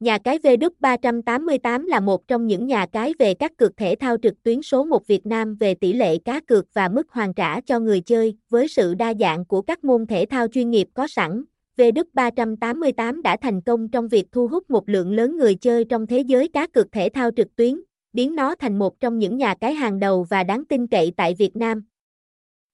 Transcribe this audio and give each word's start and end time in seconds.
Nhà 0.00 0.18
cái 0.18 0.38
V-388 0.38 1.86
là 1.86 2.00
một 2.00 2.28
trong 2.28 2.46
những 2.46 2.66
nhà 2.66 2.86
cái 2.86 3.12
về 3.18 3.34
các 3.34 3.56
cược 3.56 3.76
thể 3.76 3.94
thao 4.00 4.16
trực 4.22 4.42
tuyến 4.42 4.62
số 4.62 4.84
1 4.84 5.06
Việt 5.06 5.26
Nam 5.26 5.54
về 5.54 5.74
tỷ 5.74 5.92
lệ 5.92 6.18
cá 6.18 6.40
cược 6.40 6.74
và 6.74 6.88
mức 6.88 7.10
hoàn 7.10 7.34
trả 7.34 7.60
cho 7.60 7.80
người 7.80 8.00
chơi, 8.00 8.36
với 8.50 8.68
sự 8.68 8.94
đa 8.94 9.14
dạng 9.20 9.44
của 9.44 9.62
các 9.62 9.84
môn 9.84 10.06
thể 10.06 10.26
thao 10.30 10.48
chuyên 10.48 10.70
nghiệp 10.70 10.88
có 10.94 11.06
sẵn. 11.08 11.44
V-388 11.76 13.22
đã 13.22 13.36
thành 13.36 13.60
công 13.60 13.88
trong 13.88 14.08
việc 14.08 14.26
thu 14.32 14.48
hút 14.48 14.70
một 14.70 14.88
lượng 14.88 15.12
lớn 15.12 15.36
người 15.36 15.54
chơi 15.54 15.84
trong 15.84 16.06
thế 16.06 16.20
giới 16.20 16.48
cá 16.48 16.66
cược 16.66 16.92
thể 16.92 17.08
thao 17.14 17.30
trực 17.36 17.56
tuyến, 17.56 17.80
biến 18.12 18.34
nó 18.34 18.54
thành 18.54 18.78
một 18.78 19.00
trong 19.00 19.18
những 19.18 19.36
nhà 19.36 19.54
cái 19.60 19.74
hàng 19.74 19.98
đầu 20.00 20.26
và 20.30 20.44
đáng 20.44 20.64
tin 20.64 20.86
cậy 20.86 21.12
tại 21.16 21.34
Việt 21.34 21.56
Nam. 21.56 21.84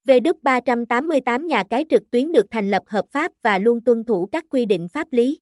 V-388 0.09 1.47
nhà 1.47 1.65
cái 1.71 1.85
trực 1.91 2.11
tuyến 2.11 2.33
được 2.33 2.47
thành 2.51 2.71
lập 2.71 2.83
hợp 2.87 3.05
pháp 3.11 3.33
và 3.43 3.59
luôn 3.59 3.81
tuân 3.81 4.05
thủ 4.05 4.29
các 4.33 4.45
quy 4.51 4.65
định 4.65 4.89
pháp 4.89 5.09
lý. 5.11 5.39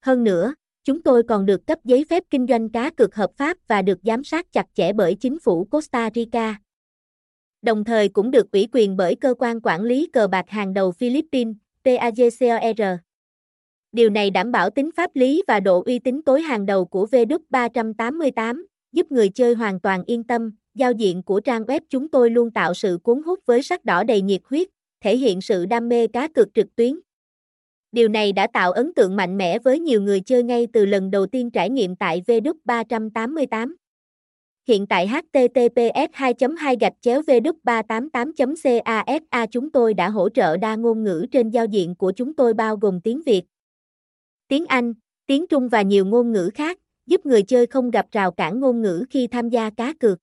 Hơn 0.00 0.24
nữa, 0.24 0.54
chúng 0.90 1.02
tôi 1.02 1.22
còn 1.22 1.46
được 1.46 1.66
cấp 1.66 1.78
giấy 1.84 2.04
phép 2.10 2.22
kinh 2.30 2.46
doanh 2.48 2.68
cá 2.68 2.90
cược 2.90 3.14
hợp 3.14 3.30
pháp 3.36 3.56
và 3.68 3.82
được 3.82 3.98
giám 4.02 4.24
sát 4.24 4.52
chặt 4.52 4.66
chẽ 4.74 4.92
bởi 4.92 5.14
chính 5.14 5.38
phủ 5.38 5.64
Costa 5.64 6.10
Rica. 6.14 6.60
Đồng 7.62 7.84
thời 7.84 8.08
cũng 8.08 8.30
được 8.30 8.52
ủy 8.52 8.68
quyền 8.72 8.96
bởi 8.96 9.14
cơ 9.14 9.34
quan 9.38 9.60
quản 9.62 9.82
lý 9.82 10.08
cờ 10.12 10.26
bạc 10.26 10.44
hàng 10.48 10.74
đầu 10.74 10.92
Philippines, 10.92 11.56
PAGCOR. 11.84 12.98
Điều 13.92 14.10
này 14.10 14.30
đảm 14.30 14.52
bảo 14.52 14.70
tính 14.70 14.90
pháp 14.96 15.10
lý 15.14 15.42
và 15.48 15.60
độ 15.60 15.82
uy 15.86 15.98
tín 15.98 16.22
tối 16.22 16.42
hàng 16.42 16.66
đầu 16.66 16.84
của 16.84 17.06
VD388, 17.10 18.62
giúp 18.92 19.12
người 19.12 19.28
chơi 19.28 19.54
hoàn 19.54 19.80
toàn 19.80 20.04
yên 20.06 20.24
tâm. 20.24 20.50
Giao 20.74 20.92
diện 20.92 21.22
của 21.22 21.40
trang 21.40 21.62
web 21.62 21.80
chúng 21.88 22.08
tôi 22.08 22.30
luôn 22.30 22.50
tạo 22.50 22.74
sự 22.74 22.98
cuốn 23.02 23.22
hút 23.22 23.40
với 23.46 23.62
sắc 23.62 23.84
đỏ 23.84 24.04
đầy 24.04 24.22
nhiệt 24.22 24.40
huyết, 24.44 24.68
thể 25.00 25.16
hiện 25.16 25.40
sự 25.40 25.66
đam 25.66 25.88
mê 25.88 26.06
cá 26.06 26.28
cược 26.28 26.54
trực 26.54 26.76
tuyến. 26.76 27.00
Điều 27.92 28.08
này 28.08 28.32
đã 28.32 28.46
tạo 28.46 28.72
ấn 28.72 28.94
tượng 28.94 29.16
mạnh 29.16 29.38
mẽ 29.38 29.58
với 29.58 29.80
nhiều 29.80 30.02
người 30.02 30.20
chơi 30.20 30.42
ngay 30.42 30.66
từ 30.72 30.86
lần 30.86 31.10
đầu 31.10 31.26
tiên 31.26 31.50
trải 31.50 31.70
nghiệm 31.70 31.96
tại 31.96 32.22
VD388. 32.26 33.74
Hiện 34.68 34.86
tại 34.86 35.08
https 35.08 36.10
2 36.12 36.34
2 36.58 36.76
gạch 36.80 36.92
chéo 37.00 37.22
vđ 37.22 37.48
388 37.62 38.32
casa 38.36 39.46
chúng 39.46 39.70
tôi 39.70 39.94
đã 39.94 40.08
hỗ 40.08 40.28
trợ 40.28 40.56
đa 40.56 40.76
ngôn 40.76 41.04
ngữ 41.04 41.26
trên 41.32 41.50
giao 41.50 41.66
diện 41.66 41.94
của 41.94 42.12
chúng 42.16 42.34
tôi 42.34 42.54
bao 42.54 42.76
gồm 42.76 43.00
tiếng 43.00 43.22
Việt, 43.26 43.42
tiếng 44.48 44.66
Anh, 44.66 44.94
tiếng 45.26 45.46
Trung 45.46 45.68
và 45.68 45.82
nhiều 45.82 46.06
ngôn 46.06 46.32
ngữ 46.32 46.50
khác, 46.54 46.78
giúp 47.06 47.26
người 47.26 47.42
chơi 47.42 47.66
không 47.66 47.90
gặp 47.90 48.06
rào 48.12 48.30
cản 48.30 48.60
ngôn 48.60 48.82
ngữ 48.82 49.04
khi 49.10 49.26
tham 49.26 49.48
gia 49.48 49.70
cá 49.70 49.92
cược. 50.00 50.18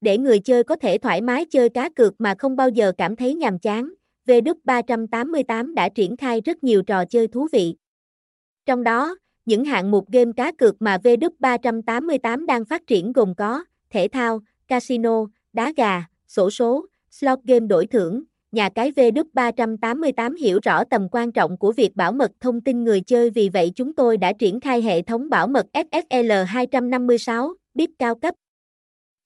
Để 0.00 0.18
người 0.18 0.38
chơi 0.38 0.64
có 0.64 0.76
thể 0.76 0.98
thoải 0.98 1.20
mái 1.20 1.44
chơi 1.44 1.68
cá 1.68 1.88
cược 1.88 2.14
mà 2.18 2.34
không 2.38 2.56
bao 2.56 2.68
giờ 2.68 2.92
cảm 2.98 3.16
thấy 3.16 3.34
nhàm 3.34 3.58
chán, 3.58 3.94
VD388 4.26 5.74
đã 5.74 5.88
triển 5.88 6.16
khai 6.16 6.40
rất 6.40 6.64
nhiều 6.64 6.82
trò 6.82 7.04
chơi 7.04 7.28
thú 7.28 7.48
vị. 7.52 7.74
Trong 8.66 8.84
đó, 8.84 9.16
những 9.46 9.64
hạng 9.64 9.90
mục 9.90 10.10
game 10.10 10.32
cá 10.36 10.52
cược 10.52 10.82
mà 10.82 10.96
VD388 10.96 12.46
đang 12.46 12.64
phát 12.64 12.86
triển 12.86 13.12
gồm 13.12 13.34
có 13.34 13.64
thể 13.90 14.08
thao, 14.08 14.40
casino, 14.68 15.24
đá 15.52 15.72
gà, 15.76 16.04
sổ 16.28 16.50
số, 16.50 16.86
slot 17.10 17.38
game 17.44 17.66
đổi 17.66 17.86
thưởng. 17.86 18.22
Nhà 18.52 18.68
cái 18.68 18.92
VD388 18.92 20.36
hiểu 20.36 20.58
rõ 20.62 20.84
tầm 20.84 21.08
quan 21.12 21.32
trọng 21.32 21.56
của 21.56 21.72
việc 21.72 21.96
bảo 21.96 22.12
mật 22.12 22.30
thông 22.40 22.60
tin 22.60 22.84
người 22.84 23.00
chơi 23.00 23.30
vì 23.30 23.48
vậy 23.48 23.72
chúng 23.74 23.92
tôi 23.92 24.16
đã 24.16 24.32
triển 24.32 24.60
khai 24.60 24.82
hệ 24.82 25.02
thống 25.02 25.28
bảo 25.30 25.46
mật 25.46 25.66
SSL 25.74 26.32
256, 26.46 27.54
BIP 27.74 27.90
cao 27.98 28.14
cấp. 28.14 28.34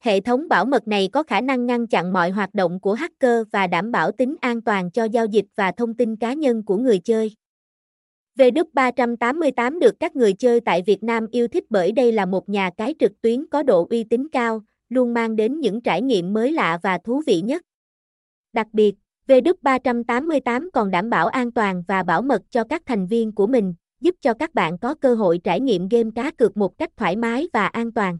Hệ 0.04 0.20
thống 0.20 0.48
bảo 0.48 0.64
mật 0.64 0.88
này 0.88 1.08
có 1.12 1.22
khả 1.22 1.40
năng 1.40 1.66
ngăn 1.66 1.86
chặn 1.86 2.12
mọi 2.12 2.30
hoạt 2.30 2.54
động 2.54 2.80
của 2.80 2.94
hacker 2.94 3.42
và 3.52 3.66
đảm 3.66 3.92
bảo 3.92 4.12
tính 4.12 4.36
an 4.40 4.62
toàn 4.62 4.90
cho 4.90 5.04
giao 5.04 5.26
dịch 5.26 5.44
và 5.56 5.72
thông 5.72 5.94
tin 5.94 6.16
cá 6.16 6.32
nhân 6.32 6.62
của 6.62 6.76
người 6.76 6.98
chơi. 6.98 7.34
V388 8.38 9.78
được 9.78 9.94
các 10.00 10.16
người 10.16 10.32
chơi 10.32 10.60
tại 10.60 10.82
Việt 10.86 11.02
Nam 11.02 11.26
yêu 11.30 11.48
thích 11.48 11.64
bởi 11.70 11.92
đây 11.92 12.12
là 12.12 12.26
một 12.26 12.48
nhà 12.48 12.70
cái 12.76 12.94
trực 12.98 13.12
tuyến 13.20 13.46
có 13.46 13.62
độ 13.62 13.86
uy 13.90 14.04
tín 14.04 14.28
cao, 14.32 14.62
luôn 14.88 15.14
mang 15.14 15.36
đến 15.36 15.60
những 15.60 15.80
trải 15.80 16.02
nghiệm 16.02 16.32
mới 16.32 16.52
lạ 16.52 16.78
và 16.82 16.98
thú 16.98 17.22
vị 17.26 17.40
nhất. 17.40 17.62
Đặc 18.52 18.66
biệt, 18.72 18.94
V388 19.28 20.68
còn 20.72 20.90
đảm 20.90 21.10
bảo 21.10 21.26
an 21.26 21.52
toàn 21.52 21.82
và 21.88 22.02
bảo 22.02 22.22
mật 22.22 22.42
cho 22.50 22.64
các 22.64 22.82
thành 22.86 23.06
viên 23.06 23.32
của 23.32 23.46
mình, 23.46 23.74
giúp 24.00 24.14
cho 24.20 24.34
các 24.34 24.54
bạn 24.54 24.78
có 24.78 24.94
cơ 24.94 25.14
hội 25.14 25.40
trải 25.44 25.60
nghiệm 25.60 25.88
game 25.88 26.10
cá 26.14 26.30
cược 26.30 26.56
một 26.56 26.78
cách 26.78 26.90
thoải 26.96 27.16
mái 27.16 27.48
và 27.52 27.66
an 27.66 27.92
toàn. 27.92 28.18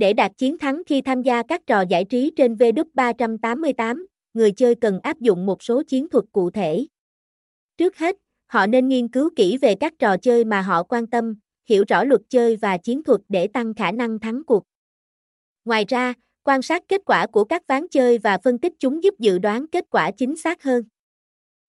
Để 0.00 0.12
đạt 0.12 0.32
chiến 0.38 0.58
thắng 0.58 0.82
khi 0.86 1.02
tham 1.02 1.22
gia 1.22 1.42
các 1.42 1.66
trò 1.66 1.84
giải 1.88 2.04
trí 2.04 2.32
trên 2.36 2.54
V388, 2.54 4.04
người 4.34 4.52
chơi 4.52 4.74
cần 4.74 5.00
áp 5.02 5.20
dụng 5.20 5.46
một 5.46 5.62
số 5.62 5.82
chiến 5.82 6.08
thuật 6.08 6.24
cụ 6.32 6.50
thể. 6.50 6.86
Trước 7.76 7.96
hết, 7.96 8.16
họ 8.46 8.66
nên 8.66 8.88
nghiên 8.88 9.08
cứu 9.08 9.30
kỹ 9.36 9.58
về 9.58 9.74
các 9.74 9.92
trò 9.98 10.16
chơi 10.16 10.44
mà 10.44 10.62
họ 10.62 10.82
quan 10.82 11.06
tâm, 11.06 11.34
hiểu 11.68 11.84
rõ 11.88 12.04
luật 12.04 12.20
chơi 12.28 12.56
và 12.56 12.78
chiến 12.78 13.02
thuật 13.02 13.20
để 13.28 13.46
tăng 13.46 13.74
khả 13.74 13.92
năng 13.92 14.18
thắng 14.18 14.44
cuộc. 14.44 14.64
Ngoài 15.64 15.84
ra, 15.88 16.14
quan 16.42 16.62
sát 16.62 16.82
kết 16.88 17.00
quả 17.06 17.26
của 17.26 17.44
các 17.44 17.62
ván 17.68 17.88
chơi 17.90 18.18
và 18.18 18.38
phân 18.44 18.58
tích 18.58 18.72
chúng 18.78 19.02
giúp 19.02 19.14
dự 19.18 19.38
đoán 19.38 19.66
kết 19.66 19.84
quả 19.90 20.10
chính 20.10 20.36
xác 20.36 20.62
hơn. 20.62 20.84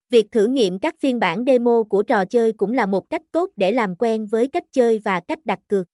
Việc 0.10 0.32
thử 0.32 0.48
nghiệm 0.48 0.80
các 0.80 0.96
phiên 1.00 1.20
bản 1.20 1.44
demo 1.48 1.84
của 1.90 2.04
trò 2.04 2.26
chơi 2.26 2.54
cũng 2.54 2.74
là 2.74 2.86
một 2.86 3.10
cách 3.10 3.22
tốt 3.32 3.50
để 3.56 3.72
làm 3.72 3.96
quen 3.96 4.26
với 4.26 4.48
cách 4.48 4.66
chơi 4.72 5.00
và 5.00 5.20
cách 5.28 5.40
đặt 5.46 5.60
cược. 5.68 5.88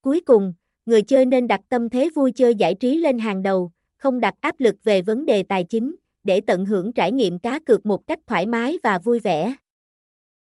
Cuối 0.00 0.20
cùng, 0.20 0.54
người 0.86 1.02
chơi 1.02 1.26
nên 1.26 1.46
đặt 1.46 1.60
tâm 1.68 1.88
thế 1.88 2.08
vui 2.14 2.32
chơi 2.32 2.54
giải 2.54 2.74
trí 2.74 2.96
lên 2.96 3.18
hàng 3.18 3.42
đầu, 3.42 3.70
không 3.98 4.20
đặt 4.20 4.34
áp 4.40 4.54
lực 4.58 4.74
về 4.84 5.02
vấn 5.02 5.26
đề 5.26 5.42
tài 5.42 5.64
chính, 5.64 5.96
để 6.24 6.40
tận 6.40 6.66
hưởng 6.66 6.92
trải 6.92 7.12
nghiệm 7.12 7.38
cá 7.38 7.58
cược 7.58 7.86
một 7.86 8.06
cách 8.06 8.18
thoải 8.26 8.46
mái 8.46 8.78
và 8.82 8.98
vui 8.98 9.20
vẻ. 9.20 9.54